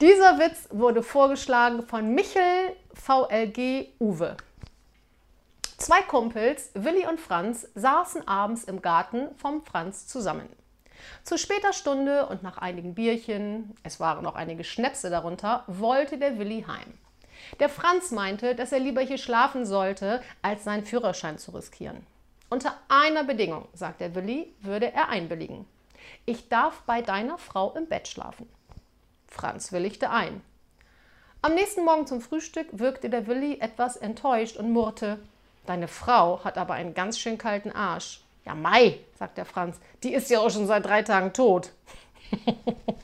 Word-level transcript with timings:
Dieser 0.00 0.38
Witz 0.38 0.66
wurde 0.70 1.02
vorgeschlagen 1.02 1.82
von 1.82 2.14
Michel 2.14 2.74
VLG 2.94 3.88
Uwe. 4.00 4.34
Zwei 5.76 6.00
Kumpels, 6.00 6.70
Willi 6.72 7.06
und 7.06 7.20
Franz, 7.20 7.68
saßen 7.74 8.26
abends 8.26 8.64
im 8.64 8.80
Garten 8.80 9.28
vom 9.36 9.62
Franz 9.62 10.06
zusammen. 10.06 10.48
Zu 11.22 11.36
später 11.36 11.74
Stunde 11.74 12.24
und 12.28 12.42
nach 12.42 12.56
einigen 12.56 12.94
Bierchen, 12.94 13.74
es 13.82 14.00
waren 14.00 14.24
noch 14.24 14.36
einige 14.36 14.64
Schnäpse 14.64 15.10
darunter, 15.10 15.64
wollte 15.66 16.16
der 16.16 16.38
Willi 16.38 16.64
heim. 16.66 16.94
Der 17.58 17.68
Franz 17.68 18.10
meinte, 18.10 18.54
dass 18.54 18.72
er 18.72 18.80
lieber 18.80 19.02
hier 19.02 19.18
schlafen 19.18 19.66
sollte, 19.66 20.22
als 20.40 20.64
seinen 20.64 20.86
Führerschein 20.86 21.36
zu 21.36 21.50
riskieren. 21.50 22.06
Unter 22.48 22.72
einer 22.88 23.24
Bedingung, 23.24 23.68
sagt 23.74 24.00
der 24.00 24.14
Willi, 24.14 24.54
würde 24.62 24.94
er 24.94 25.10
einwilligen. 25.10 25.66
Ich 26.24 26.48
darf 26.48 26.80
bei 26.86 27.02
deiner 27.02 27.36
Frau 27.36 27.74
im 27.74 27.86
Bett 27.86 28.08
schlafen. 28.08 28.48
Franz 29.30 29.72
willigte 29.72 30.10
ein. 30.10 30.42
Am 31.42 31.54
nächsten 31.54 31.84
Morgen 31.84 32.06
zum 32.06 32.20
Frühstück 32.20 32.66
wirkte 32.72 33.08
der 33.08 33.26
Willi 33.26 33.60
etwas 33.60 33.96
enttäuscht 33.96 34.56
und 34.56 34.70
murrte: 34.70 35.18
Deine 35.66 35.88
Frau 35.88 36.44
hat 36.44 36.58
aber 36.58 36.74
einen 36.74 36.94
ganz 36.94 37.18
schön 37.18 37.38
kalten 37.38 37.70
Arsch. 37.70 38.22
Ja, 38.44 38.54
Mai, 38.54 38.98
sagt 39.18 39.38
der 39.38 39.44
Franz, 39.44 39.78
die 40.02 40.12
ist 40.12 40.30
ja 40.30 40.40
auch 40.40 40.50
schon 40.50 40.66
seit 40.66 40.84
drei 40.84 41.02
Tagen 41.02 41.32
tot. 41.32 41.72